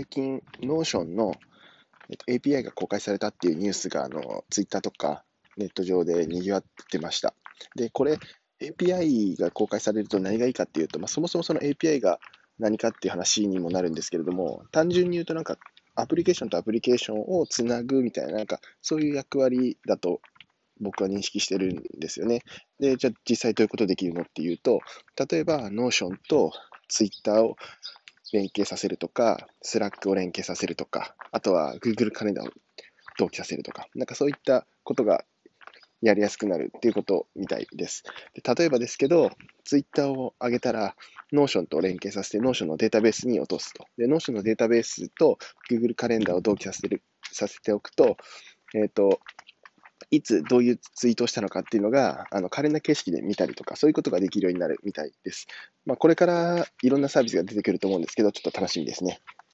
[0.00, 1.34] 最近、Notion の、
[2.08, 5.24] えっと、API が公開されたっていうニュースが、あの、Twitter とか
[5.58, 7.34] ネット上で賑わってました。
[7.76, 8.18] で、これ、
[8.62, 12.18] API が公開されると何がいいかっていうと、まあ、そもそもその API が
[12.58, 15.58] 何かっていう話にもなるんですけれども、単純に言うとなんか、
[15.96, 20.22] アプリケーションとアプリケーションをつなぐみたいな、なんか、そういう役割だと
[20.80, 22.40] 僕は認識してるんですよね。
[22.78, 24.80] で、じゃあ実際どういうことできるのっていうと、
[25.30, 26.52] 例えば Notion と
[26.88, 27.56] Twitter を
[28.32, 32.52] 連携させるとか、Slack を連携させるとか、あとは Google カレンダーを
[33.18, 35.24] 同期させるとか、なんかそういったことが
[36.02, 38.04] やりやすくなるっていうことみたいです。
[38.34, 39.30] で例えばですけど、
[39.64, 40.96] Twitter を上げたら、
[41.32, 43.84] Notion と連携させて Notion のデータベースに落とすと。
[43.98, 45.38] で、Notion のデータベースと
[45.70, 48.16] Google カレンダーを同期させるさせておくと、
[48.74, 49.20] えっ、ー、と、
[50.10, 55.46] いつどういうツイートをしたのかっていうのが、あの可憐な形式で見たりとか、そういうことができるようになるみたいです。
[55.86, 59.20] まあ、これからいろんなサービスが出てくると思うんですけど、ちょっと楽しみですね。